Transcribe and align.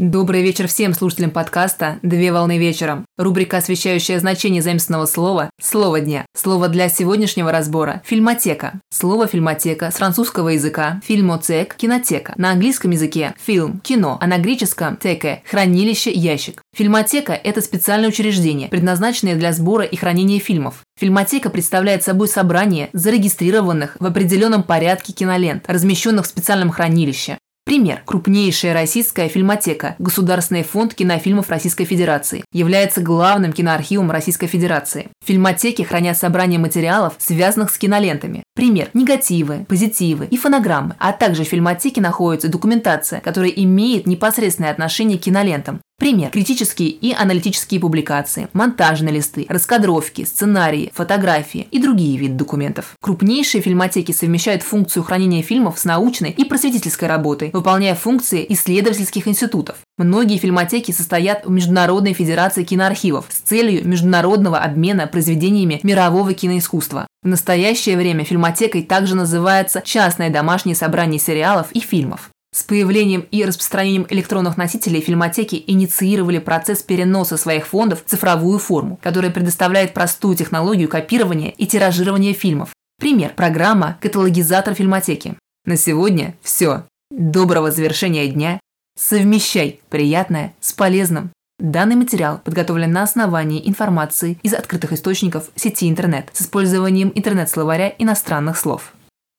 Добрый 0.00 0.42
вечер 0.42 0.68
всем 0.68 0.94
слушателям 0.94 1.32
подкаста 1.32 1.98
«Две 2.02 2.32
волны 2.32 2.56
вечером». 2.56 3.04
Рубрика, 3.16 3.56
освещающая 3.56 4.20
значение 4.20 4.62
заместного 4.62 5.06
слова 5.06 5.50
«Слово 5.60 5.98
дня». 5.98 6.24
Слово 6.36 6.68
для 6.68 6.88
сегодняшнего 6.88 7.50
разбора– 7.50 8.00
фильмотека. 8.04 8.80
Слово 8.90 9.26
фильмотека 9.26 9.90
с 9.90 9.96
французского 9.96 10.50
языка– 10.50 11.00
фильмотек, 11.04 11.74
кинотека. 11.74 12.32
На 12.36 12.52
английском 12.52 12.92
языке– 12.92 13.34
фильм, 13.44 13.80
кино, 13.80 14.18
а 14.20 14.28
на 14.28 14.38
греческом– 14.38 14.96
теке, 15.02 15.42
хранилище, 15.50 16.12
ящик. 16.12 16.62
Фильмотека– 16.76 17.32
это 17.44 17.60
специальное 17.60 18.10
учреждение, 18.10 18.68
предназначенное 18.68 19.34
для 19.34 19.52
сбора 19.52 19.84
и 19.84 19.96
хранения 19.96 20.38
фильмов. 20.38 20.84
Фильмотека 21.00 21.50
представляет 21.50 22.04
собой 22.04 22.28
собрание 22.28 22.88
зарегистрированных 22.92 23.96
в 23.98 24.06
определенном 24.06 24.62
порядке 24.62 25.12
кинолент, 25.12 25.64
размещенных 25.66 26.24
в 26.24 26.28
специальном 26.28 26.70
хранилище. 26.70 27.38
Пример. 27.68 28.00
Крупнейшая 28.06 28.72
российская 28.72 29.28
фильмотека, 29.28 29.94
Государственный 29.98 30.62
фонд 30.62 30.94
кинофильмов 30.94 31.50
Российской 31.50 31.84
Федерации, 31.84 32.42
является 32.50 33.02
главным 33.02 33.52
киноархивом 33.52 34.10
Российской 34.10 34.46
Федерации. 34.46 35.08
В 35.22 35.26
хранят 35.84 36.16
собрание 36.16 36.58
материалов, 36.58 37.16
связанных 37.18 37.68
с 37.68 37.76
кинолентами. 37.76 38.42
Пример. 38.58 38.90
Негативы, 38.92 39.64
позитивы 39.68 40.26
и 40.26 40.36
фонограммы. 40.36 40.96
А 40.98 41.12
также 41.12 41.44
в 41.44 41.46
фильмотеке 41.46 42.00
находится 42.00 42.48
документация, 42.48 43.20
которая 43.20 43.50
имеет 43.50 44.08
непосредственное 44.08 44.72
отношение 44.72 45.16
к 45.16 45.20
кинолентам. 45.20 45.80
Пример. 45.96 46.30
Критические 46.30 46.88
и 46.88 47.12
аналитические 47.12 47.78
публикации, 47.78 48.48
монтажные 48.54 49.14
листы, 49.14 49.46
раскадровки, 49.48 50.24
сценарии, 50.24 50.90
фотографии 50.92 51.68
и 51.70 51.80
другие 51.80 52.18
виды 52.18 52.34
документов. 52.34 52.96
Крупнейшие 53.00 53.62
фильмотеки 53.62 54.10
совмещают 54.10 54.64
функцию 54.64 55.04
хранения 55.04 55.42
фильмов 55.42 55.78
с 55.78 55.84
научной 55.84 56.30
и 56.30 56.44
просветительской 56.44 57.06
работой, 57.06 57.50
выполняя 57.52 57.94
функции 57.94 58.44
исследовательских 58.48 59.28
институтов. 59.28 59.76
Многие 59.98 60.38
фильмотеки 60.38 60.92
состоят 60.92 61.44
в 61.44 61.50
Международной 61.50 62.12
Федерации 62.12 62.62
киноархивов 62.62 63.26
с 63.30 63.38
целью 63.40 63.86
международного 63.86 64.58
обмена 64.58 65.08
произведениями 65.08 65.80
мирового 65.82 66.34
киноискусства. 66.34 67.08
В 67.24 67.26
настоящее 67.26 67.96
время 67.96 68.24
фильмотекой 68.24 68.84
также 68.84 69.16
называется 69.16 69.82
частное 69.84 70.30
домашнее 70.30 70.76
собрание 70.76 71.18
сериалов 71.18 71.72
и 71.72 71.80
фильмов. 71.80 72.30
С 72.54 72.62
появлением 72.62 73.26
и 73.32 73.44
распространением 73.44 74.06
электронных 74.08 74.56
носителей 74.56 75.00
фильмотеки 75.00 75.62
инициировали 75.66 76.38
процесс 76.38 76.82
переноса 76.82 77.36
своих 77.36 77.66
фондов 77.66 78.04
в 78.04 78.08
цифровую 78.08 78.60
форму, 78.60 79.00
которая 79.02 79.32
предоставляет 79.32 79.94
простую 79.94 80.36
технологию 80.36 80.88
копирования 80.88 81.50
и 81.50 81.66
тиражирования 81.66 82.34
фильмов. 82.34 82.70
Пример– 83.00 83.32
программа 83.36 83.98
«Каталогизатор 84.00 84.74
фильмотеки». 84.74 85.36
На 85.64 85.76
сегодня 85.76 86.36
все. 86.40 86.84
Доброго 87.10 87.70
завершения 87.72 88.28
дня. 88.28 88.60
Совмещай 88.98 89.80
приятное 89.90 90.54
с 90.58 90.72
полезным. 90.72 91.30
Данный 91.60 91.94
материал 91.94 92.40
подготовлен 92.42 92.90
на 92.90 93.04
основании 93.04 93.66
информации 93.68 94.40
из 94.42 94.54
открытых 94.54 94.92
источников 94.92 95.50
сети 95.54 95.88
интернет 95.88 96.30
с 96.32 96.42
использованием 96.42 97.12
интернет-словаря 97.14 97.94
иностранных 97.96 98.58
слов. 98.58 98.92